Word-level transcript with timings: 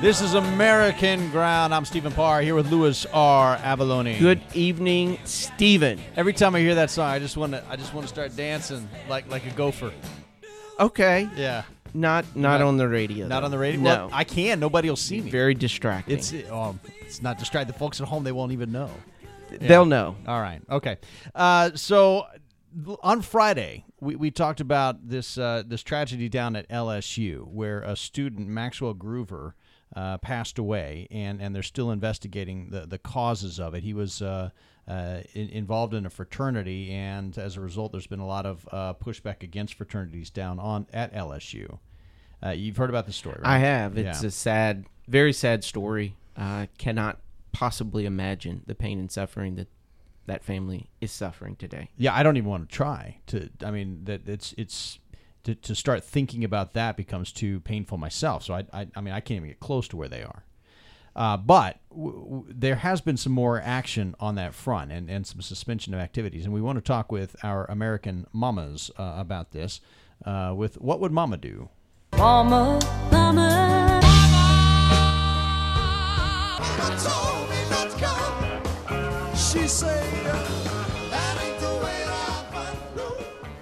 This 0.00 0.20
is 0.20 0.34
American 0.34 1.28
Ground. 1.30 1.74
I'm 1.74 1.84
Stephen 1.84 2.12
Parr 2.12 2.40
here 2.40 2.54
with 2.54 2.70
Louis 2.70 3.04
R. 3.12 3.56
Avalone. 3.56 4.16
Good 4.20 4.40
evening, 4.54 5.18
Stephen. 5.24 6.00
Every 6.16 6.32
time 6.32 6.54
I 6.54 6.60
hear 6.60 6.76
that 6.76 6.90
song, 6.90 7.06
I 7.10 7.18
just 7.18 7.36
want 7.36 7.52
to 7.52 7.64
I 7.68 7.74
just 7.74 7.92
want 7.92 8.06
to 8.06 8.12
start 8.12 8.36
dancing 8.36 8.88
like 9.08 9.28
like 9.28 9.44
a 9.46 9.50
gopher. 9.50 9.92
Okay, 10.78 11.28
Yeah. 11.36 11.64
not 11.94 12.24
not 12.36 12.58
Not- 12.58 12.62
on 12.62 12.76
the 12.76 12.86
radio. 12.88 13.26
Not 13.26 13.40
though. 13.40 13.46
on 13.46 13.50
the 13.50 13.58
radio. 13.58 13.80
No, 13.80 13.90
Well, 13.90 14.10
I 14.12 14.22
can. 14.22 14.60
Nobody 14.60 14.88
will 14.88 14.94
see 14.96 15.20
me. 15.20 15.30
very 15.30 15.54
distracting. 15.54 16.16
It's 16.16 16.32
um, 16.50 16.78
it's 17.00 17.20
not 17.20 17.38
distract 17.38 17.66
the 17.66 17.74
folks 17.74 18.00
at 18.00 18.06
home. 18.06 18.22
They 18.22 18.32
won't 18.32 18.52
even 18.52 18.70
know. 18.70 18.90
They'll 19.50 19.84
know. 19.86 20.14
All 20.28 20.40
right. 20.40 20.62
Okay. 20.70 20.98
Uh, 21.34 21.70
so 21.74 22.26
on 23.02 23.22
Friday, 23.22 23.84
we, 24.00 24.14
we 24.14 24.30
talked 24.30 24.60
about 24.60 25.08
this 25.08 25.36
uh, 25.38 25.64
this 25.66 25.82
tragedy 25.82 26.28
down 26.28 26.54
at 26.54 26.68
LSU 26.68 27.48
where 27.48 27.80
a 27.80 27.96
student, 27.96 28.46
Maxwell 28.46 28.94
Gruver, 28.94 29.54
uh, 29.96 30.18
passed 30.18 30.58
away, 30.58 31.08
and, 31.10 31.40
and 31.40 31.54
they're 31.54 31.62
still 31.62 31.90
investigating 31.90 32.68
the, 32.70 32.86
the 32.86 32.98
causes 32.98 33.58
of 33.58 33.74
it. 33.74 33.82
He 33.82 33.94
was 33.94 34.20
uh, 34.22 34.50
uh, 34.86 35.20
in, 35.34 35.48
involved 35.48 35.94
in 35.94 36.06
a 36.06 36.10
fraternity, 36.10 36.90
and 36.92 37.36
as 37.38 37.56
a 37.56 37.60
result, 37.60 37.92
there's 37.92 38.06
been 38.06 38.20
a 38.20 38.26
lot 38.26 38.46
of 38.46 38.68
uh, 38.72 38.94
pushback 38.94 39.42
against 39.42 39.74
fraternities 39.74 40.30
down 40.30 40.58
on 40.58 40.86
at 40.92 41.12
LSU. 41.14 41.78
Uh, 42.44 42.50
you've 42.50 42.76
heard 42.76 42.90
about 42.90 43.06
the 43.06 43.12
story, 43.12 43.38
right? 43.42 43.54
I 43.54 43.58
have. 43.58 43.96
It's 43.98 44.22
Yeah. 44.22 44.28
a 44.28 44.30
sad, 44.30 44.84
very 45.08 45.32
sad 45.32 45.64
story. 45.64 46.14
I 46.36 46.68
cannot 46.78 47.18
possibly 47.52 48.04
imagine 48.06 48.62
the 48.66 48.74
pain 48.74 48.98
and 49.00 49.10
suffering 49.10 49.56
that 49.56 49.68
that 50.26 50.44
family 50.44 50.90
is 51.00 51.10
suffering 51.10 51.56
today. 51.56 51.88
Yeah, 51.96 52.14
I 52.14 52.22
don't 52.22 52.36
even 52.36 52.50
want 52.50 52.68
to 52.68 52.74
try 52.74 53.16
to. 53.28 53.48
I 53.64 53.70
mean, 53.70 54.02
that 54.04 54.28
it's 54.28 54.54
it's 54.58 54.98
to, 55.48 55.54
to 55.54 55.74
start 55.74 56.04
thinking 56.04 56.44
about 56.44 56.74
that 56.74 56.94
becomes 56.94 57.32
too 57.32 57.60
painful 57.60 57.96
myself. 57.96 58.44
So 58.44 58.52
I, 58.52 58.66
I, 58.70 58.86
I 58.94 59.00
mean, 59.00 59.14
I 59.14 59.20
can't 59.20 59.36
even 59.36 59.48
get 59.48 59.60
close 59.60 59.88
to 59.88 59.96
where 59.96 60.08
they 60.08 60.22
are. 60.22 60.44
Uh, 61.16 61.38
but 61.38 61.78
w- 61.90 62.22
w- 62.22 62.44
there 62.48 62.76
has 62.76 63.00
been 63.00 63.16
some 63.16 63.32
more 63.32 63.58
action 63.58 64.14
on 64.20 64.34
that 64.34 64.52
front 64.54 64.92
and, 64.92 65.08
and 65.08 65.26
some 65.26 65.40
suspension 65.40 65.94
of 65.94 66.00
activities. 66.00 66.44
And 66.44 66.52
we 66.52 66.60
want 66.60 66.76
to 66.76 66.82
talk 66.82 67.10
with 67.10 67.34
our 67.42 67.64
American 67.64 68.26
mamas 68.30 68.90
uh, 68.98 69.14
about 69.16 69.52
this. 69.52 69.80
Uh, 70.22 70.52
with 70.54 70.78
what 70.80 71.00
would 71.00 71.12
mama 71.12 71.38
do? 71.38 71.70
Mama, 72.12 72.78
mama. 73.10 74.00
told 76.98 77.48
me 77.50 77.58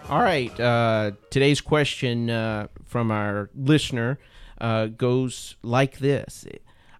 All 0.08 0.22
right. 0.22 0.58
Uh, 0.60 1.12
today's 1.30 1.60
question 1.60 2.30
uh, 2.30 2.68
from 2.84 3.10
our 3.10 3.50
listener 3.56 4.20
uh, 4.60 4.86
goes 4.86 5.56
like 5.62 5.98
this 5.98 6.46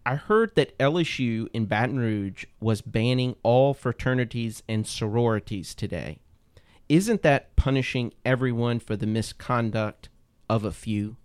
I 0.05 0.17
heard 0.17 0.57
that 0.57 0.77
LSU 0.79 1.49
in 1.53 1.67
Baton 1.67 1.99
Rouge 1.99 2.47
was 2.61 2.81
banning 2.81 3.37
all 3.45 3.75
fraternities 3.75 4.65
and 4.69 4.87
sororities 4.87 5.73
today. 5.73 6.19
Isn't 6.89 7.23
that 7.23 7.55
punishing 7.55 8.13
everyone 8.25 8.81
for 8.81 8.97
the 8.97 9.07
misconduct 9.07 10.09
of 10.51 10.65
a 10.65 10.73
few? 10.73 11.17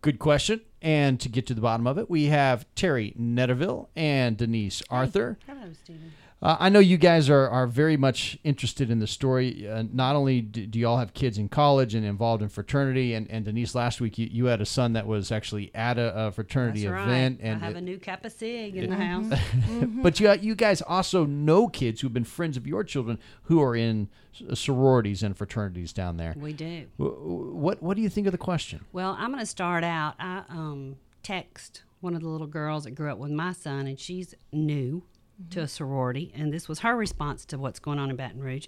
Good 0.00 0.20
question. 0.20 0.60
And 0.80 1.18
to 1.20 1.28
get 1.28 1.46
to 1.48 1.54
the 1.54 1.60
bottom 1.60 1.88
of 1.88 1.98
it, 1.98 2.08
we 2.08 2.26
have 2.26 2.66
Teri 2.76 3.16
Netterville 3.16 3.88
and 3.96 4.36
Denise 4.36 4.82
Arthur. 4.90 5.38
Hello, 5.46 5.72
Stephen. 5.82 6.12
Uh, 6.44 6.58
I 6.60 6.68
know 6.68 6.78
you 6.78 6.98
guys 6.98 7.30
are, 7.30 7.48
are 7.48 7.66
very 7.66 7.96
much 7.96 8.38
interested 8.44 8.90
in 8.90 8.98
the 8.98 9.06
story. 9.06 9.66
Uh, 9.66 9.84
not 9.90 10.14
only 10.14 10.42
do, 10.42 10.66
do 10.66 10.78
y'all 10.78 10.98
have 10.98 11.14
kids 11.14 11.38
in 11.38 11.48
college 11.48 11.94
and 11.94 12.04
involved 12.04 12.42
in 12.42 12.50
fraternity, 12.50 13.14
and, 13.14 13.30
and 13.30 13.46
Denise, 13.46 13.74
last 13.74 13.98
week 13.98 14.18
you, 14.18 14.28
you 14.30 14.44
had 14.44 14.60
a 14.60 14.66
son 14.66 14.92
that 14.92 15.06
was 15.06 15.32
actually 15.32 15.70
at 15.74 15.96
a, 15.98 16.26
a 16.26 16.30
fraternity 16.32 16.86
That's 16.86 17.02
event, 17.02 17.40
right. 17.40 17.48
and 17.48 17.62
I 17.62 17.66
have 17.66 17.76
it- 17.76 17.78
a 17.78 17.80
new 17.80 17.96
Kappa 17.98 18.28
Sig 18.28 18.76
in 18.76 18.90
the 18.90 18.96
house. 18.96 19.40
but 20.02 20.20
you 20.20 20.30
you 20.34 20.54
guys 20.54 20.82
also 20.82 21.24
know 21.24 21.66
kids 21.66 22.02
who've 22.02 22.12
been 22.12 22.24
friends 22.24 22.58
of 22.58 22.66
your 22.66 22.84
children 22.84 23.18
who 23.44 23.62
are 23.62 23.74
in 23.74 24.10
sororities 24.52 25.22
and 25.22 25.34
fraternities 25.38 25.94
down 25.94 26.18
there. 26.18 26.34
we 26.36 26.52
do. 26.52 26.84
What 26.98 27.82
what 27.82 27.96
do 27.96 28.02
you 28.02 28.10
think 28.10 28.26
of 28.26 28.32
the 28.32 28.38
question? 28.38 28.84
Well, 28.92 29.16
I'm 29.18 29.28
going 29.30 29.40
to 29.40 29.46
start 29.46 29.82
out. 29.82 30.14
I 30.18 30.42
um, 30.50 30.96
text 31.22 31.84
one 32.00 32.14
of 32.14 32.20
the 32.20 32.28
little 32.28 32.46
girls 32.46 32.84
that 32.84 32.90
grew 32.90 33.10
up 33.10 33.16
with 33.16 33.30
my 33.30 33.52
son, 33.52 33.86
and 33.86 33.98
she's 33.98 34.34
new 34.52 35.04
to 35.50 35.60
a 35.60 35.68
sorority, 35.68 36.32
and 36.34 36.52
this 36.52 36.68
was 36.68 36.80
her 36.80 36.96
response 36.96 37.44
to 37.46 37.58
what's 37.58 37.78
going 37.78 37.98
on 37.98 38.10
in 38.10 38.16
Baton 38.16 38.40
Rouge. 38.40 38.66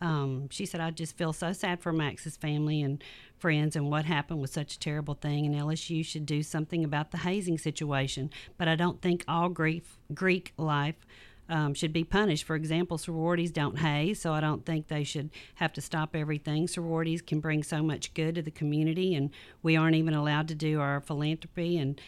Um, 0.00 0.48
she 0.50 0.66
said, 0.66 0.80
"I 0.80 0.90
just 0.90 1.16
feel 1.16 1.32
so 1.32 1.52
sad 1.52 1.80
for 1.80 1.92
Max's 1.92 2.36
family 2.36 2.82
and 2.82 3.02
friends, 3.38 3.76
and 3.76 3.90
what 3.90 4.04
happened 4.04 4.40
was 4.40 4.50
such 4.50 4.74
a 4.74 4.78
terrible 4.78 5.14
thing. 5.14 5.46
And 5.46 5.54
LSU 5.54 6.04
should 6.04 6.26
do 6.26 6.42
something 6.42 6.84
about 6.84 7.10
the 7.10 7.18
hazing 7.18 7.58
situation. 7.58 8.30
But 8.58 8.68
I 8.68 8.76
don't 8.76 9.00
think 9.00 9.24
all 9.28 9.48
Greek 9.48 9.84
Greek 10.12 10.52
life." 10.56 11.06
um, 11.48 11.74
should 11.74 11.92
be 11.92 12.04
punished. 12.04 12.44
For 12.44 12.56
example, 12.56 12.98
sororities 12.98 13.50
don't 13.50 13.78
haze, 13.78 14.20
so 14.20 14.32
I 14.32 14.40
don't 14.40 14.64
think 14.64 14.88
they 14.88 15.04
should 15.04 15.30
have 15.56 15.72
to 15.74 15.80
stop 15.80 16.16
everything. 16.16 16.66
Sororities 16.68 17.20
can 17.22 17.40
bring 17.40 17.62
so 17.62 17.82
much 17.82 18.14
good 18.14 18.34
to 18.36 18.42
the 18.42 18.50
community, 18.50 19.14
and 19.14 19.30
we 19.62 19.76
aren't 19.76 19.96
even 19.96 20.14
allowed 20.14 20.48
to 20.48 20.54
do 20.54 20.80
our 20.80 21.00
philanthropy, 21.00 21.76
and 21.76 22.00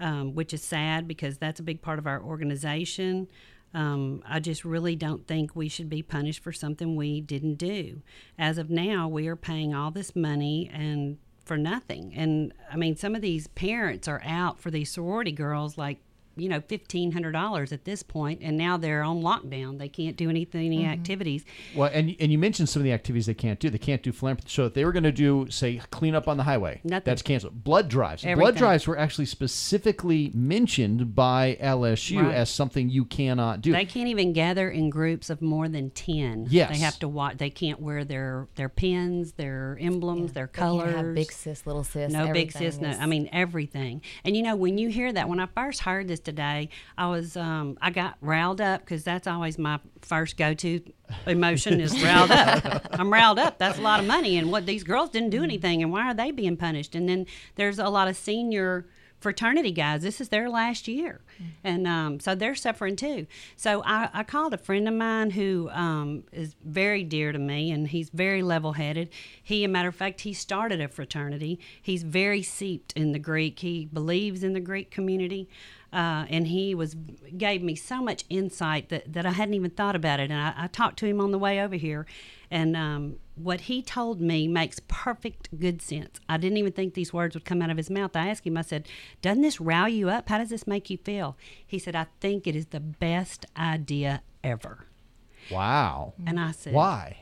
um, 0.00 0.34
which 0.34 0.52
is 0.52 0.62
sad 0.62 1.08
because 1.08 1.38
that's 1.38 1.60
a 1.60 1.64
big 1.64 1.82
part 1.82 1.98
of 1.98 2.06
our 2.06 2.22
organization. 2.22 3.28
Um, 3.74 4.22
I 4.26 4.40
just 4.40 4.64
really 4.64 4.94
don't 4.94 5.26
think 5.26 5.54
we 5.54 5.68
should 5.68 5.88
be 5.88 6.02
punished 6.02 6.42
for 6.42 6.52
something 6.52 6.94
we 6.94 7.20
didn't 7.20 7.56
do. 7.56 8.02
As 8.38 8.56
of 8.56 8.70
now, 8.70 9.08
we 9.08 9.26
are 9.26 9.36
paying 9.36 9.74
all 9.74 9.90
this 9.90 10.14
money 10.14 10.70
and 10.72 11.18
for 11.44 11.56
nothing. 11.58 12.14
And 12.14 12.52
I 12.70 12.76
mean, 12.76 12.96
some 12.96 13.14
of 13.14 13.20
these 13.20 13.48
parents 13.48 14.08
are 14.08 14.22
out 14.24 14.60
for 14.60 14.70
these 14.70 14.90
sorority 14.90 15.32
girls 15.32 15.76
like 15.76 15.98
you 16.36 16.48
know 16.48 16.60
fifteen 16.60 17.12
hundred 17.12 17.32
dollars 17.32 17.72
at 17.72 17.84
this 17.84 18.02
point, 18.02 18.40
and 18.42 18.56
now 18.56 18.76
they're 18.76 19.02
on 19.02 19.22
lockdown. 19.22 19.78
They 19.78 19.88
can't 19.88 20.16
do 20.16 20.30
anything, 20.30 20.66
any 20.66 20.82
mm-hmm. 20.82 20.92
activities. 20.92 21.44
Well, 21.74 21.90
and 21.92 22.14
and 22.20 22.32
you 22.32 22.38
mentioned 22.38 22.68
some 22.68 22.80
of 22.80 22.84
the 22.84 22.92
activities 22.92 23.26
they 23.26 23.34
can't 23.34 23.58
do. 23.60 23.70
They 23.70 23.78
can't 23.78 24.02
do 24.02 24.12
philanthropy. 24.12 24.50
So 24.50 24.66
if 24.66 24.74
they 24.74 24.84
were 24.84 24.92
going 24.92 25.04
to 25.04 25.12
do, 25.12 25.46
say, 25.50 25.80
clean 25.90 26.14
up 26.14 26.28
on 26.28 26.36
the 26.36 26.42
highway, 26.44 26.80
Nothing. 26.84 27.04
that's 27.04 27.22
canceled. 27.22 27.64
Blood 27.64 27.88
drives. 27.88 28.22
Blood 28.24 28.56
drives 28.56 28.86
were 28.86 28.98
actually 28.98 29.26
specifically 29.26 30.30
mentioned 30.34 31.14
by 31.14 31.56
LSU 31.60 32.22
Right. 32.22 32.34
as 32.34 32.50
something 32.50 32.88
you 32.88 33.04
cannot 33.04 33.60
do. 33.60 33.72
They 33.72 33.84
can't 33.84 34.08
even 34.08 34.32
gather 34.32 34.70
in 34.70 34.90
groups 34.90 35.30
of 35.30 35.42
more 35.42 35.68
than 35.68 35.90
ten. 35.90 36.46
Yes. 36.50 36.70
they 36.70 36.78
have 36.78 36.98
to 37.00 37.08
watch. 37.08 37.38
They 37.38 37.50
can't 37.50 37.80
wear 37.80 38.04
their 38.04 38.48
their 38.54 38.68
pins, 38.68 39.32
their 39.32 39.78
emblems, 39.80 40.32
their 40.32 40.46
They 40.46 40.60
can't 40.60 40.80
colors. 40.80 40.94
have 40.94 41.14
big 41.14 41.32
sis, 41.32 41.66
little 41.66 41.84
sis. 41.84 42.12
No 42.12 42.32
big 42.32 42.48
everything 42.48 42.72
sis. 42.72 42.80
No, 42.80 42.90
I 42.90 43.06
mean 43.06 43.28
everything. 43.32 44.02
And 44.24 44.36
you 44.36 44.42
know 44.42 44.56
when 44.56 44.78
you 44.78 44.88
hear 44.88 45.12
that, 45.12 45.28
when 45.28 45.40
I 45.40 45.46
first 45.46 45.80
heard 45.80 46.08
this 46.08 46.20
today, 46.24 46.68
I 46.96 47.08
was 47.08 47.36
um, 47.36 47.78
I 47.80 47.90
got 47.90 48.16
riled 48.20 48.60
up 48.60 48.80
because 48.80 49.04
that's 49.04 49.26
always 49.26 49.58
my 49.58 49.78
first 50.02 50.36
go 50.36 50.54
to 50.54 50.80
emotion 51.26 51.80
is 51.80 52.02
riled 52.02 52.30
up. 52.30 52.86
I'm 52.92 53.12
riled 53.12 53.38
up. 53.38 53.58
That's 53.58 53.78
a 53.78 53.82
lot 53.82 54.00
of 54.00 54.06
money, 54.06 54.36
and 54.38 54.50
what 54.50 54.66
these 54.66 54.84
girls 54.84 55.10
didn't 55.10 55.30
do 55.30 55.42
anything, 55.42 55.82
and 55.82 55.92
why 55.92 56.10
are 56.10 56.14
they 56.14 56.30
being 56.30 56.56
punished? 56.56 56.94
And 56.94 57.08
then 57.08 57.26
there's 57.56 57.78
a 57.78 57.88
lot 57.88 58.08
of 58.08 58.16
senior 58.16 58.86
fraternity 59.24 59.72
guys. 59.72 60.02
This 60.02 60.20
is 60.20 60.28
their 60.28 60.50
last 60.50 60.86
year, 60.86 61.22
and 61.64 61.86
um, 61.86 62.20
so 62.20 62.34
they're 62.34 62.54
suffering 62.54 62.94
too. 62.94 63.26
So 63.56 63.82
I, 63.84 64.10
I 64.12 64.22
called 64.22 64.52
a 64.52 64.58
friend 64.58 64.86
of 64.86 64.92
mine 64.92 65.30
who 65.30 65.70
um, 65.70 66.24
is 66.30 66.54
very 66.62 67.02
dear 67.04 67.32
to 67.32 67.38
me, 67.38 67.70
and 67.70 67.88
he's 67.88 68.10
very 68.10 68.42
level-headed. 68.42 69.08
He, 69.42 69.64
a 69.64 69.68
matter 69.68 69.88
of 69.88 69.94
fact, 69.94 70.20
he 70.20 70.34
started 70.34 70.82
a 70.82 70.88
fraternity. 70.88 71.58
He's 71.80 72.02
very 72.02 72.42
seeped 72.42 72.92
in 72.92 73.12
the 73.12 73.18
Greek. 73.18 73.60
He 73.60 73.86
believes 73.86 74.44
in 74.44 74.52
the 74.52 74.60
Greek 74.60 74.90
community. 74.90 75.48
Uh, 75.94 76.26
and 76.28 76.48
he 76.48 76.74
was 76.74 76.96
gave 77.38 77.62
me 77.62 77.76
so 77.76 78.02
much 78.02 78.24
insight 78.28 78.88
that, 78.88 79.12
that 79.12 79.24
I 79.24 79.30
hadn't 79.30 79.54
even 79.54 79.70
thought 79.70 79.94
about 79.94 80.18
it. 80.18 80.28
And 80.28 80.40
I, 80.40 80.52
I 80.56 80.66
talked 80.66 80.98
to 80.98 81.06
him 81.06 81.20
on 81.20 81.30
the 81.30 81.38
way 81.38 81.60
over 81.60 81.76
here, 81.76 82.04
and 82.50 82.76
um, 82.76 83.16
what 83.36 83.62
he 83.62 83.80
told 83.80 84.20
me 84.20 84.48
makes 84.48 84.80
perfect 84.88 85.56
good 85.58 85.80
sense. 85.80 86.18
I 86.28 86.36
didn't 86.36 86.58
even 86.58 86.72
think 86.72 86.94
these 86.94 87.12
words 87.12 87.36
would 87.36 87.44
come 87.44 87.62
out 87.62 87.70
of 87.70 87.76
his 87.76 87.90
mouth. 87.90 88.16
I 88.16 88.28
asked 88.28 88.44
him, 88.44 88.56
I 88.56 88.62
said, 88.62 88.88
Doesn't 89.22 89.42
this 89.42 89.60
rile 89.60 89.88
you 89.88 90.08
up? 90.10 90.28
How 90.28 90.38
does 90.38 90.50
this 90.50 90.66
make 90.66 90.90
you 90.90 90.98
feel? 90.98 91.36
He 91.64 91.78
said, 91.78 91.94
I 91.94 92.06
think 92.20 92.48
it 92.48 92.56
is 92.56 92.66
the 92.66 92.80
best 92.80 93.46
idea 93.56 94.22
ever. 94.42 94.86
wow. 95.50 96.14
And 96.26 96.40
I 96.40 96.50
said, 96.50 96.74
Why? 96.74 97.18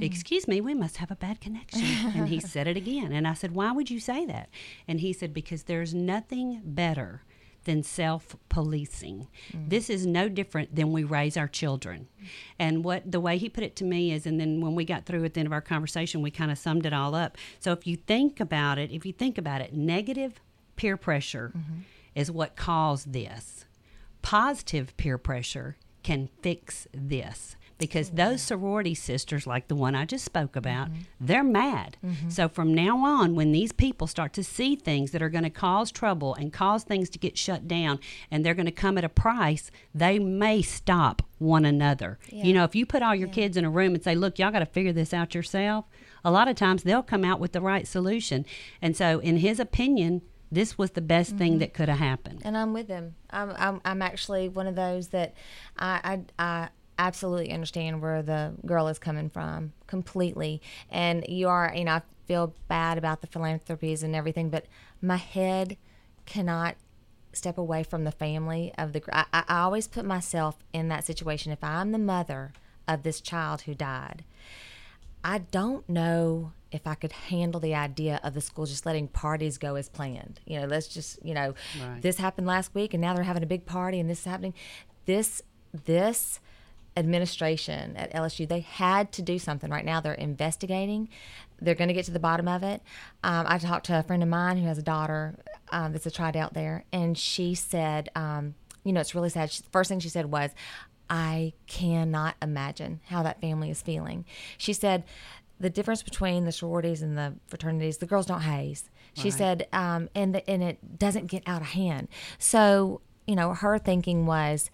Excuse 0.00 0.48
me, 0.48 0.60
we 0.60 0.72
must 0.74 0.98
have 0.98 1.10
a 1.10 1.16
bad 1.16 1.40
connection. 1.40 1.82
And 2.14 2.28
he 2.28 2.40
said 2.40 2.66
it 2.66 2.76
again. 2.76 3.12
And 3.12 3.26
I 3.26 3.34
said, 3.34 3.52
Why 3.52 3.72
would 3.72 3.90
you 3.90 4.00
say 4.00 4.24
that? 4.26 4.48
And 4.88 5.00
he 5.00 5.12
said, 5.12 5.34
Because 5.34 5.64
there's 5.64 5.92
nothing 5.92 6.62
better 6.64 7.22
than 7.64 7.82
self 7.82 8.36
policing. 8.48 9.28
Mm. 9.52 9.70
This 9.70 9.90
is 9.90 10.06
no 10.06 10.28
different 10.28 10.74
than 10.74 10.92
we 10.92 11.04
raise 11.04 11.36
our 11.36 11.48
children. 11.48 12.08
And 12.58 12.84
what 12.84 13.10
the 13.10 13.20
way 13.20 13.38
he 13.38 13.48
put 13.48 13.64
it 13.64 13.76
to 13.76 13.84
me 13.84 14.12
is, 14.12 14.26
and 14.26 14.40
then 14.40 14.60
when 14.60 14.74
we 14.74 14.84
got 14.84 15.06
through 15.06 15.24
at 15.24 15.34
the 15.34 15.40
end 15.40 15.46
of 15.46 15.52
our 15.52 15.60
conversation, 15.60 16.22
we 16.22 16.30
kind 16.30 16.50
of 16.50 16.58
summed 16.58 16.86
it 16.86 16.92
all 16.92 17.14
up. 17.14 17.36
So 17.60 17.72
if 17.72 17.86
you 17.86 17.96
think 17.96 18.40
about 18.40 18.78
it, 18.78 18.90
if 18.90 19.06
you 19.06 19.12
think 19.12 19.38
about 19.38 19.60
it, 19.60 19.74
negative 19.74 20.40
peer 20.76 20.96
pressure 20.96 21.52
mm-hmm. 21.56 21.80
is 22.14 22.30
what 22.30 22.56
caused 22.56 23.12
this. 23.12 23.64
Positive 24.22 24.96
peer 24.96 25.18
pressure 25.18 25.76
can 26.02 26.28
fix 26.42 26.86
this 26.92 27.56
because 27.82 28.10
oh, 28.10 28.14
those 28.14 28.40
sorority 28.40 28.94
sisters, 28.94 29.44
like 29.44 29.66
the 29.66 29.74
one 29.74 29.96
I 29.96 30.04
just 30.04 30.24
spoke 30.24 30.54
about, 30.54 30.88
mm-hmm. 30.88 31.00
they're 31.20 31.42
mad. 31.42 31.96
Mm-hmm. 32.04 32.30
So 32.30 32.48
from 32.48 32.72
now 32.72 32.98
on, 32.98 33.34
when 33.34 33.50
these 33.50 33.72
people 33.72 34.06
start 34.06 34.32
to 34.34 34.44
see 34.44 34.76
things 34.76 35.10
that 35.10 35.20
are 35.20 35.28
going 35.28 35.42
to 35.42 35.50
cause 35.50 35.90
trouble 35.90 36.36
and 36.36 36.52
cause 36.52 36.84
things 36.84 37.10
to 37.10 37.18
get 37.18 37.36
shut 37.36 37.66
down, 37.66 37.98
and 38.30 38.44
they're 38.44 38.54
going 38.54 38.66
to 38.66 38.72
come 38.72 38.98
at 38.98 39.04
a 39.04 39.08
price, 39.08 39.72
they 39.92 40.20
may 40.20 40.62
stop 40.62 41.22
one 41.38 41.64
another. 41.64 42.20
You 42.30 42.52
know, 42.52 42.62
if 42.62 42.76
you 42.76 42.86
put 42.86 43.02
all 43.02 43.16
your 43.16 43.26
kids 43.26 43.56
in 43.56 43.64
a 43.64 43.70
room 43.70 43.94
and 43.94 44.04
say, 44.04 44.14
"Look, 44.14 44.38
y'all 44.38 44.52
got 44.52 44.60
to 44.60 44.66
figure 44.66 44.92
this 44.92 45.12
out 45.12 45.34
yourself," 45.34 45.86
a 46.24 46.30
lot 46.30 46.46
of 46.46 46.54
times 46.54 46.84
they'll 46.84 47.02
come 47.02 47.24
out 47.24 47.40
with 47.40 47.50
the 47.50 47.60
right 47.60 47.86
solution. 47.86 48.46
And 48.80 48.96
so, 48.96 49.18
in 49.18 49.38
his 49.38 49.58
opinion, 49.58 50.22
this 50.52 50.78
was 50.78 50.92
the 50.92 51.00
best 51.00 51.36
thing 51.36 51.52
mm-hmm. 51.52 51.58
that 51.60 51.74
could 51.74 51.88
have 51.88 51.98
happened. 51.98 52.42
and 52.44 52.56
I'm 52.56 52.72
with 52.72 52.86
him. 52.86 53.16
I'm 53.30 53.50
I'm, 53.58 53.80
I'm 53.84 54.02
actually 54.02 54.48
one 54.48 54.68
of 54.68 54.76
those 54.76 55.08
that 55.08 55.34
I, 55.76 56.22
I 56.38 56.44
I 56.44 56.68
absolutely 56.98 57.52
understand 57.52 58.00
where 58.02 58.22
the 58.22 58.54
girl 58.66 58.88
is 58.88 58.98
coming 58.98 59.30
from 59.30 59.72
completely. 59.86 60.60
And 60.90 61.24
you 61.28 61.48
are, 61.48 61.72
you 61.74 61.84
know, 61.84 61.92
I 61.92 62.02
feel 62.26 62.54
bad 62.68 62.98
about 62.98 63.20
the 63.20 63.26
philanthropies 63.26 64.02
and 64.02 64.14
everything, 64.14 64.50
but 64.50 64.66
my 65.00 65.16
head 65.16 65.76
cannot 66.26 66.76
step 67.32 67.58
away 67.58 67.82
from 67.82 68.04
the 68.04 68.12
family 68.12 68.72
of 68.76 68.92
the. 68.92 69.02
I, 69.12 69.24
I 69.32 69.62
always 69.62 69.88
put 69.88 70.04
myself 70.04 70.56
in 70.72 70.88
that 70.88 71.04
situation. 71.04 71.50
If 71.50 71.64
I'm 71.64 71.92
the 71.92 71.98
mother 71.98 72.52
of 72.86 73.02
this 73.02 73.20
child 73.20 73.62
who 73.62 73.74
died, 73.74 74.24
I 75.24 75.38
don't 75.38 75.88
know 75.88 76.52
if 76.70 76.86
I 76.86 76.94
could 76.94 77.12
handle 77.12 77.60
the 77.60 77.74
idea 77.74 78.18
of 78.22 78.34
the 78.34 78.40
school 78.40 78.66
just 78.66 78.86
letting 78.86 79.08
parties 79.08 79.58
go 79.58 79.74
as 79.76 79.88
planned. 79.88 80.40
You 80.46 80.60
know, 80.60 80.66
let's 80.66 80.88
just, 80.88 81.24
you 81.24 81.34
know, 81.34 81.54
Right. 81.80 82.00
this 82.00 82.16
happened 82.18 82.46
last 82.46 82.74
week 82.74 82.94
and 82.94 83.00
now 83.00 83.14
they're 83.14 83.24
having 83.24 83.42
a 83.42 83.46
big 83.46 83.66
party 83.66 84.00
and 84.00 84.08
this 84.08 84.20
is 84.20 84.24
happening. 84.24 84.54
This, 85.04 85.42
this 85.84 86.40
administration 86.96 87.96
at 87.96 88.12
LSU, 88.12 88.48
they 88.48 88.60
had 88.60 89.12
to 89.12 89.22
do 89.22 89.38
something. 89.38 89.70
Right 89.70 89.84
now 89.84 90.00
they're 90.00 90.14
investigating. 90.14 91.08
They're 91.60 91.74
going 91.74 91.88
to 91.88 91.94
get 91.94 92.04
to 92.06 92.10
the 92.10 92.20
bottom 92.20 92.48
of 92.48 92.62
it. 92.62 92.82
Um, 93.22 93.46
I 93.48 93.58
talked 93.58 93.86
to 93.86 93.98
a 93.98 94.02
friend 94.02 94.22
of 94.22 94.28
mine 94.28 94.58
who 94.58 94.66
has 94.66 94.78
a 94.78 94.82
daughter 94.82 95.36
um, 95.70 95.92
that's 95.92 96.06
a 96.06 96.10
tried 96.10 96.36
out 96.36 96.54
there, 96.54 96.84
and 96.92 97.16
she 97.16 97.54
said, 97.54 98.10
um, 98.14 98.54
you 98.84 98.92
know, 98.92 99.00
it's 99.00 99.14
really 99.14 99.30
sad. 99.30 99.50
She, 99.50 99.62
first 99.70 99.88
thing 99.88 100.00
she 100.00 100.08
said 100.08 100.30
was, 100.30 100.50
I 101.08 101.52
cannot 101.66 102.36
imagine 102.42 103.00
how 103.06 103.22
that 103.22 103.40
family 103.40 103.70
is 103.70 103.80
feeling. 103.80 104.24
She 104.58 104.72
said 104.72 105.04
the 105.60 105.70
difference 105.70 106.02
between 106.02 106.44
the 106.44 106.52
sororities 106.52 107.02
and 107.02 107.16
the 107.16 107.34
fraternities, 107.46 107.98
the 107.98 108.06
girls 108.06 108.26
don't 108.26 108.40
haze. 108.40 108.90
She 109.14 109.30
said, 109.30 109.68
um, 109.74 110.08
and 110.14 110.34
the, 110.34 110.50
and 110.50 110.62
it 110.62 110.98
doesn't 110.98 111.26
get 111.26 111.42
out 111.46 111.60
of 111.60 111.68
hand. 111.68 112.08
So 112.38 113.02
you 113.26 113.36
know, 113.36 113.54
her 113.54 113.78
thinking 113.78 114.26
was, 114.26 114.70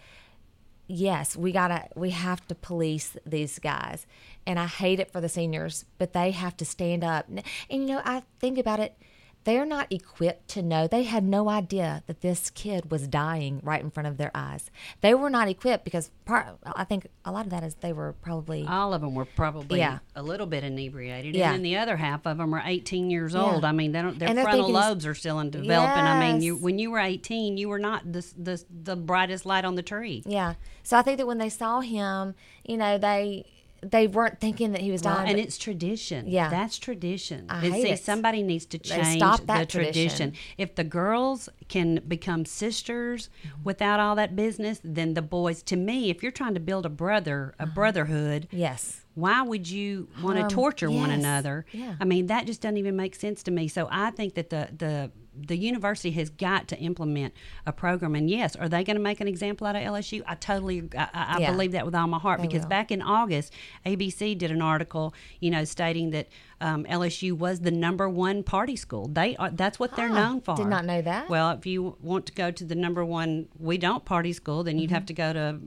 yes, 0.88 1.36
we 1.36 1.52
gotta, 1.52 1.88
we 1.94 2.10
have 2.10 2.46
to 2.48 2.54
police 2.54 3.16
these 3.24 3.58
guys, 3.58 4.06
and 4.46 4.58
I 4.58 4.66
hate 4.66 4.98
it 4.98 5.12
for 5.12 5.20
the 5.20 5.28
seniors, 5.28 5.84
but 5.98 6.12
they 6.14 6.32
have 6.32 6.56
to 6.56 6.64
stand 6.64 7.04
up. 7.04 7.28
And, 7.28 7.42
and 7.70 7.82
you 7.82 7.94
know, 7.94 8.02
I 8.04 8.22
think 8.40 8.58
about 8.58 8.80
it. 8.80 8.96
They're 9.44 9.64
not 9.64 9.90
equipped 9.90 10.48
to 10.48 10.62
know. 10.62 10.86
They 10.86 11.04
had 11.04 11.24
no 11.24 11.48
idea 11.48 12.02
that 12.06 12.20
this 12.20 12.50
kid 12.50 12.90
was 12.90 13.08
dying 13.08 13.60
right 13.62 13.80
in 13.82 13.90
front 13.90 14.06
of 14.06 14.18
their 14.18 14.30
eyes. 14.34 14.70
They 15.00 15.14
were 15.14 15.30
not 15.30 15.48
equipped 15.48 15.84
because 15.84 16.10
part. 16.26 16.46
I 16.66 16.84
think 16.84 17.06
a 17.24 17.32
lot 17.32 17.46
of 17.46 17.50
that 17.50 17.62
is 17.62 17.74
they 17.76 17.92
were 17.94 18.12
probably 18.20 18.66
All 18.68 18.92
of 18.92 19.00
them 19.00 19.14
were 19.14 19.24
probably 19.24 19.78
Yeah. 19.78 20.00
a 20.14 20.22
little 20.22 20.46
bit 20.46 20.64
inebriated, 20.64 21.34
Yeah. 21.34 21.46
and 21.46 21.54
then 21.56 21.62
the 21.62 21.76
other 21.78 21.96
half 21.96 22.26
of 22.26 22.36
them 22.36 22.54
are 22.54 22.62
18 22.64 23.10
years 23.10 23.32
Yeah. 23.32 23.40
old. 23.40 23.64
I 23.64 23.72
mean, 23.72 23.92
they 23.92 24.02
don't, 24.02 24.18
their 24.18 24.28
frontal 24.28 24.52
thinking 24.52 24.74
lobes 24.74 25.06
are 25.06 25.14
still 25.14 25.38
in 25.40 25.50
developing. 25.50 26.04
I 26.04 26.20
mean, 26.32 26.42
you 26.42 26.56
when 26.56 26.78
you 26.78 26.90
were 26.90 26.98
18, 27.00 27.56
you 27.56 27.68
were 27.68 27.78
not 27.78 28.12
the 28.12 28.26
the, 28.36 28.62
the 28.84 28.96
brightest 28.96 29.46
light 29.46 29.64
on 29.64 29.76
the 29.76 29.82
tree. 29.82 30.22
Yeah. 30.26 30.54
So 30.82 30.98
I 30.98 31.02
think 31.02 31.18
that 31.18 31.26
when 31.26 31.38
they 31.38 31.48
saw 31.48 31.80
him, 31.80 32.34
you 32.64 32.76
know, 32.76 32.98
they 32.98 33.46
they 33.80 34.06
weren't 34.06 34.40
thinking 34.40 34.72
that 34.72 34.80
he 34.80 34.90
was 34.90 35.02
dying. 35.02 35.28
and 35.30 35.38
it's 35.38 35.56
tradition. 35.58 36.26
Yeah. 36.28 36.48
that's 36.50 36.78
tradition. 36.78 37.46
I 37.48 37.64
And 37.64 37.74
hate 37.74 37.82
see, 37.84 37.90
it. 37.90 38.00
somebody 38.04 38.42
needs 38.42 38.66
to 38.66 38.78
change 38.78 39.18
stop 39.18 39.40
the 39.40 39.64
tradition. 39.66 39.70
tradition. 39.70 40.32
If 40.56 40.74
the 40.74 40.84
girls 40.84 41.48
can 41.68 42.02
become 42.06 42.44
sisters 42.44 43.30
Mm-hmm. 43.44 43.62
without 43.64 44.00
all 44.00 44.14
that 44.16 44.34
business, 44.36 44.80
then 44.82 45.14
the 45.14 45.22
boys. 45.22 45.62
To 45.64 45.76
me, 45.76 46.10
if 46.10 46.22
you're 46.22 46.32
trying 46.32 46.54
to 46.54 46.60
build 46.60 46.84
a 46.86 46.88
brother, 46.88 47.54
a 47.58 47.66
brotherhood, 47.66 48.48
yes. 48.50 49.04
why 49.14 49.42
would 49.42 49.70
you 49.70 50.08
want 50.22 50.36
to 50.38 50.42
Um, 50.44 50.48
torture 50.48 50.90
one 50.90 51.10
another? 51.10 51.64
Yeah. 51.72 51.94
I 52.00 52.04
mean, 52.04 52.26
that 52.26 52.46
just 52.46 52.60
doesn't 52.60 52.76
even 52.76 52.96
make 52.96 53.14
sense 53.14 53.42
to 53.44 53.50
me. 53.50 53.68
So 53.68 53.88
I 53.90 54.10
think 54.10 54.34
that 54.34 54.50
the 54.50 54.68
the 54.76 55.10
the 55.46 55.56
university 55.56 56.10
has 56.12 56.30
got 56.30 56.68
to 56.68 56.78
implement 56.78 57.34
a 57.66 57.72
program. 57.72 58.14
And 58.14 58.28
yes, 58.28 58.56
are 58.56 58.68
they 58.68 58.84
going 58.84 58.96
to 58.96 59.02
make 59.02 59.20
an 59.20 59.28
example 59.28 59.66
out 59.66 59.76
of 59.76 59.82
LSU? 59.82 60.22
I 60.26 60.34
totally, 60.34 60.88
I, 60.96 61.08
I 61.12 61.38
Yeah. 61.40 61.50
believe 61.52 61.72
that 61.72 61.84
with 61.84 61.94
all 61.94 62.06
my 62.06 62.18
heart. 62.18 62.40
They 62.40 62.46
because 62.46 62.62
will. 62.62 62.68
back 62.70 62.90
in 62.90 63.02
August, 63.02 63.52
ABC 63.86 64.36
did 64.36 64.50
an 64.50 64.62
article, 64.62 65.14
you 65.40 65.50
know, 65.50 65.64
stating 65.64 66.10
that 66.10 66.28
um, 66.60 66.84
LSU 66.84 67.32
was 67.32 67.60
the 67.60 67.70
number 67.70 68.08
one 68.08 68.42
party 68.42 68.74
school. 68.76 69.06
They 69.08 69.36
are. 69.36 69.50
That's 69.50 69.78
what 69.78 69.94
they're 69.94 70.08
known 70.08 70.40
for. 70.40 70.56
Did 70.56 70.66
not 70.66 70.84
know 70.84 71.00
that. 71.02 71.28
Well, 71.30 71.50
if 71.52 71.66
you 71.66 71.96
want 72.00 72.26
to 72.26 72.32
go 72.32 72.50
to 72.50 72.64
the 72.64 72.74
number 72.74 73.04
one 73.04 73.46
we 73.58 73.78
don't 73.78 74.04
party 74.04 74.32
school, 74.32 74.64
then 74.64 74.78
you'd 74.78 74.90
have 74.90 75.06
to 75.06 75.14
go 75.14 75.32
to 75.32 75.60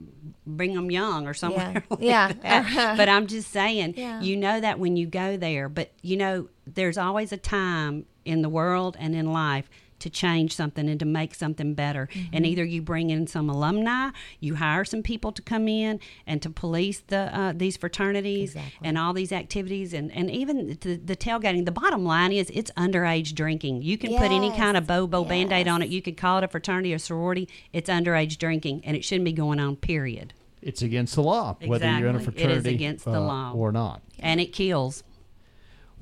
Brigham 0.46 0.90
Young 0.90 1.26
or 1.26 1.34
somewhere. 1.34 1.82
Mm-hmm. 1.90 2.02
Yeah. 2.02 2.26
like 2.28 2.38
Yeah. 2.44 2.94
but 2.96 3.08
I'm 3.08 3.26
just 3.26 3.50
saying, 3.50 3.94
Yeah. 3.96 4.20
you 4.20 4.36
know 4.36 4.60
that 4.60 4.78
when 4.78 4.96
you 4.96 5.06
go 5.06 5.36
there. 5.38 5.68
But 5.70 5.92
you 6.02 6.16
know, 6.16 6.48
there's 6.66 6.98
always 6.98 7.32
a 7.32 7.36
time 7.36 8.06
in 8.24 8.42
the 8.42 8.48
world 8.48 8.96
and 8.98 9.14
in 9.14 9.32
life 9.32 9.68
to 9.98 10.10
change 10.10 10.56
something 10.56 10.88
and 10.88 10.98
to 10.98 11.06
make 11.06 11.32
something 11.32 11.74
better. 11.74 12.08
Mm-hmm. 12.12 12.34
And 12.34 12.44
either 12.44 12.64
you 12.64 12.82
bring 12.82 13.10
in 13.10 13.28
some 13.28 13.48
alumni, 13.48 14.10
you 14.40 14.56
hire 14.56 14.84
some 14.84 15.00
people 15.04 15.30
to 15.30 15.40
come 15.42 15.68
in 15.68 16.00
and 16.26 16.42
to 16.42 16.50
police 16.50 16.98
the 17.06 17.30
uh, 17.38 17.52
these 17.54 17.76
fraternities 17.76 18.56
Exactly. 18.56 18.88
and 18.88 18.98
all 18.98 19.12
these 19.12 19.30
activities, 19.30 19.92
and 19.92 20.10
and 20.10 20.28
even 20.28 20.76
the, 20.80 20.96
the 20.96 21.14
tailgating. 21.14 21.66
The 21.66 21.70
bottom 21.72 22.04
line 22.04 22.32
is 22.32 22.50
it's 22.52 22.72
underage 22.72 23.32
drinking. 23.34 23.82
You 23.82 23.96
can 23.96 24.10
put 24.18 24.32
any 24.32 24.50
kind 24.50 24.76
of 24.76 24.82
Yes. 24.84 24.88
bobo 24.88 25.22
band-aid 25.24 25.68
on 25.68 25.82
it. 25.82 25.88
You 25.88 26.02
could 26.02 26.16
call 26.16 26.38
it 26.38 26.44
a 26.44 26.48
fraternity 26.48 26.92
or 26.92 26.98
sorority. 26.98 27.48
It's 27.72 27.88
underage 27.88 28.38
drinking, 28.38 28.82
and 28.84 28.96
it 28.96 29.04
shouldn't 29.04 29.24
be 29.26 29.32
going 29.32 29.60
on. 29.60 29.76
Period. 29.76 30.32
It's 30.60 30.82
against 30.82 31.14
the 31.14 31.22
law, 31.22 31.56
whether 31.64 31.86
you're 31.86 32.08
in 32.08 32.16
a 32.16 32.18
Exactly. 32.18 32.42
It 32.42 32.50
is 32.50 32.54
fraternity 32.62 32.74
against 32.74 33.04
the 33.04 33.12
uh, 33.14 33.20
law. 33.20 33.52
or 33.52 33.70
not. 33.70 34.00
And 34.18 34.40
it 34.40 34.52
kills. 34.52 35.04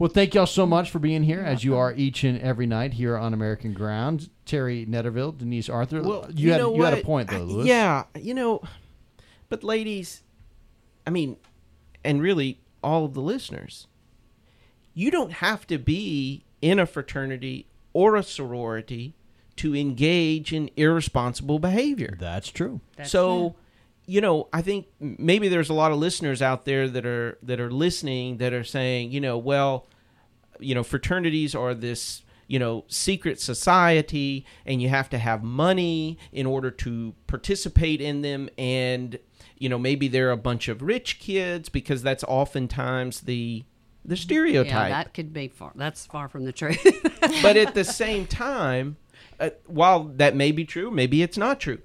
Well, 0.00 0.08
thank 0.08 0.34
y'all 0.34 0.46
so 0.46 0.64
much 0.64 0.90
for 0.90 0.98
being 0.98 1.24
here, 1.24 1.40
as 1.42 1.62
you 1.62 1.76
are 1.76 1.92
each 1.92 2.24
and 2.24 2.40
every 2.40 2.64
night 2.64 2.94
here 2.94 3.18
on 3.18 3.34
American 3.34 3.74
Ground. 3.74 4.30
Teri 4.46 4.88
Netterville, 4.88 5.36
Denise 5.36 5.68
Arthur. 5.68 6.00
Well, 6.00 6.26
you, 6.34 6.52
had 6.52 6.62
know 6.62 6.74
you 6.74 6.84
had 6.84 6.94
a 6.94 7.02
point 7.02 7.28
though, 7.28 7.36
I- 7.36 7.40
Lewis. 7.40 7.66
Yeah, 7.66 8.04
you 8.18 8.32
know, 8.32 8.62
but 9.50 9.62
ladies, 9.62 10.22
I 11.06 11.10
mean, 11.10 11.36
and 12.02 12.22
really 12.22 12.60
all 12.82 13.04
of 13.04 13.12
the 13.12 13.20
listeners, 13.20 13.88
you 14.94 15.10
don't 15.10 15.32
have 15.32 15.66
to 15.66 15.76
be 15.76 16.46
in 16.62 16.78
a 16.78 16.86
fraternity 16.86 17.66
or 17.92 18.16
a 18.16 18.22
sorority 18.22 19.12
to 19.56 19.76
engage 19.76 20.50
in 20.54 20.70
irresponsible 20.78 21.58
behavior. 21.58 22.16
that's 22.18 22.48
true. 22.48 22.80
so, 23.04 23.54
you 24.10 24.20
know, 24.20 24.48
I 24.52 24.60
think 24.60 24.88
maybe 24.98 25.46
there's 25.46 25.70
a 25.70 25.72
lot 25.72 25.92
of 25.92 25.98
listeners 25.98 26.42
out 26.42 26.64
there 26.64 26.88
that 26.88 27.06
are 27.06 27.38
that 27.44 27.60
are 27.60 27.70
listening 27.70 28.38
that 28.38 28.52
are 28.52 28.64
saying, 28.64 29.12
you 29.12 29.20
know, 29.20 29.38
well, 29.38 29.86
you 30.58 30.74
know, 30.74 30.82
fraternities 30.82 31.54
are 31.54 31.74
this, 31.74 32.22
you 32.48 32.58
know, 32.58 32.84
secret 32.88 33.40
society 33.40 34.44
and 34.66 34.82
you 34.82 34.88
have 34.88 35.08
to 35.10 35.18
have 35.18 35.44
money 35.44 36.18
in 36.32 36.44
order 36.44 36.72
to 36.72 37.14
participate 37.28 38.00
in 38.00 38.22
them 38.22 38.48
and 38.58 39.20
you 39.58 39.68
know, 39.68 39.78
maybe 39.78 40.08
they're 40.08 40.32
a 40.32 40.36
bunch 40.36 40.66
of 40.66 40.82
rich 40.82 41.20
kids 41.20 41.68
because 41.68 42.02
that's 42.02 42.24
oftentimes 42.24 43.20
the 43.20 43.64
the 44.04 44.16
stereotype 44.16 44.72
Yeah, 44.72 44.88
that 44.88 45.14
could 45.14 45.32
be 45.32 45.46
far. 45.46 45.70
That's 45.76 46.06
far 46.06 46.28
from 46.28 46.44
the 46.46 46.52
truth. 46.52 46.82
but 47.42 47.56
at 47.56 47.74
the 47.74 47.84
same 48.02 48.26
time, 48.26 48.96
uh, 49.38 49.50
while 49.66 50.04
that 50.16 50.34
may 50.34 50.50
be 50.50 50.64
true, 50.64 50.90
maybe 50.90 51.22
it's 51.22 51.38
not 51.38 51.60
true. 51.60 51.78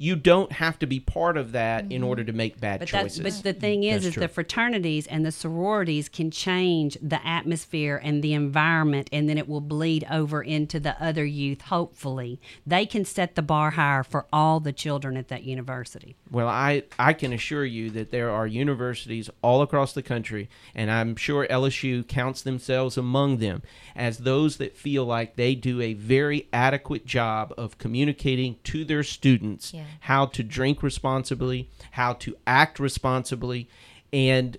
You 0.00 0.14
don't 0.14 0.52
have 0.52 0.78
to 0.78 0.86
be 0.86 1.00
part 1.00 1.36
of 1.36 1.52
that 1.52 1.90
in 1.90 2.04
order 2.04 2.22
to 2.22 2.32
make 2.32 2.60
bad 2.60 2.78
But 2.78 2.88
that's 2.88 3.16
choices. 3.16 3.40
but 3.42 3.42
the 3.42 3.52
thing 3.58 3.82
is, 3.82 3.94
That's 3.96 4.06
is 4.06 4.14
true. 4.14 4.20
the 4.20 4.28
fraternities 4.28 5.06
and 5.08 5.26
the 5.26 5.32
sororities 5.32 6.08
can 6.08 6.30
change 6.30 6.96
the 7.02 7.24
atmosphere 7.26 8.00
and 8.02 8.22
the 8.22 8.32
environment, 8.32 9.08
and 9.12 9.28
then 9.28 9.36
it 9.38 9.48
will 9.48 9.60
bleed 9.60 10.06
over 10.10 10.40
into 10.40 10.78
the 10.78 11.00
other 11.02 11.24
youth. 11.24 11.62
Hopefully, 11.62 12.40
they 12.64 12.86
can 12.86 13.04
set 13.04 13.34
the 13.34 13.42
bar 13.42 13.72
higher 13.72 14.04
for 14.04 14.26
all 14.32 14.60
the 14.60 14.72
children 14.72 15.16
at 15.16 15.28
that 15.28 15.42
university. 15.42 16.14
well, 16.30 16.46
I 16.48 16.84
I 16.98 17.12
can 17.12 17.32
assure 17.32 17.64
you 17.64 17.90
that 17.90 18.10
there 18.12 18.30
are 18.30 18.46
universities 18.46 19.28
all 19.42 19.62
across 19.62 19.92
the 19.94 20.02
country, 20.02 20.48
and 20.76 20.90
I'm 20.92 21.16
sure 21.16 21.46
LSU 21.48 22.06
counts 22.06 22.42
themselves 22.42 22.96
among 22.96 23.38
them 23.38 23.62
as 23.96 24.18
those 24.18 24.58
that 24.58 24.76
feel 24.76 25.04
like 25.04 25.34
they 25.34 25.56
do 25.56 25.80
a 25.80 25.94
very 25.94 26.46
adequate 26.52 27.04
job 27.04 27.52
of 27.58 27.78
communicating 27.78 28.56
to 28.64 28.84
their 28.84 29.02
students 29.02 29.74
Yeah. 29.74 29.84
How 30.00 30.26
to 30.26 30.42
drink 30.42 30.82
responsibly, 30.82 31.68
how 31.92 32.12
to 32.14 32.36
act 32.46 32.78
responsibly, 32.78 33.68
and 34.12 34.56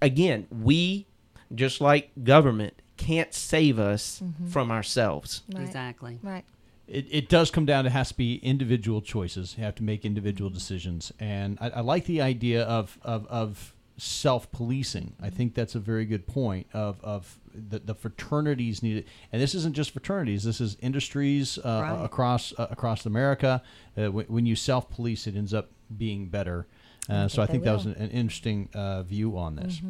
again, 0.00 0.46
we 0.50 1.06
just 1.54 1.80
like 1.80 2.10
government 2.22 2.74
can't 2.96 3.34
save 3.34 3.78
us 3.78 4.20
mm-hmm. 4.22 4.46
from 4.46 4.70
ourselves. 4.70 5.42
Right. 5.52 5.64
Exactly. 5.64 6.18
Right. 6.22 6.44
It, 6.86 7.06
it 7.10 7.28
does 7.28 7.50
come 7.50 7.64
down 7.64 7.84
to 7.84 7.90
has 7.90 8.08
to 8.08 8.16
be 8.16 8.36
individual 8.36 9.00
choices. 9.00 9.56
You 9.56 9.64
have 9.64 9.74
to 9.76 9.82
make 9.82 10.04
individual 10.04 10.50
decisions, 10.50 11.12
and 11.18 11.56
I, 11.60 11.70
I 11.70 11.80
like 11.80 12.04
the 12.04 12.20
idea 12.20 12.64
of, 12.64 12.98
of 13.02 13.26
of 13.28 13.74
self-policing. 14.02 15.14
I 15.20 15.30
think 15.30 15.54
that's 15.54 15.74
a 15.74 15.78
very 15.80 16.04
good 16.04 16.26
point 16.26 16.66
of 16.72 16.98
of 17.02 17.38
the, 17.54 17.78
the 17.78 17.94
fraternities 17.94 18.82
need 18.82 18.96
it, 18.98 19.06
and 19.30 19.40
this 19.40 19.54
isn't 19.54 19.74
just 19.76 19.92
fraternities. 19.92 20.42
This 20.42 20.60
is 20.60 20.76
industries 20.80 21.58
uh, 21.58 21.80
Right. 21.82 22.04
across 22.04 22.52
uh, 22.58 22.66
across 22.70 23.06
America. 23.06 23.62
Uh, 23.96 24.10
when, 24.10 24.26
when 24.26 24.46
you 24.46 24.56
self-police, 24.56 25.26
it 25.26 25.36
ends 25.36 25.54
up 25.54 25.70
being 25.96 26.26
better. 26.28 26.66
Uh, 27.08 27.28
so 27.28 27.42
I 27.42 27.46
think 27.46 27.64
that 27.64 27.72
was 27.72 27.86
an, 27.86 27.94
an 27.94 28.10
interesting 28.10 28.68
uh, 28.74 29.02
view 29.02 29.36
on 29.36 29.56
this. 29.56 29.80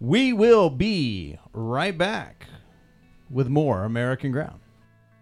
We 0.00 0.32
will 0.32 0.70
be 0.70 1.38
right 1.52 1.96
back 1.96 2.46
with 3.30 3.48
more 3.48 3.84
American 3.84 4.30
Ground. 4.32 4.60